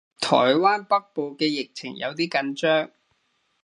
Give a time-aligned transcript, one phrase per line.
[0.19, 2.89] 台灣北部嘅疫情有啲緊張